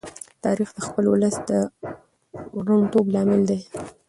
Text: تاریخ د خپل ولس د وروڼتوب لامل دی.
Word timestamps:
تاریخ 0.43 0.69
د 0.73 0.79
خپل 0.87 1.03
ولس 1.07 1.35
د 1.49 1.51
وروڼتوب 2.57 3.05
لامل 3.13 3.41
دی. 3.49 3.59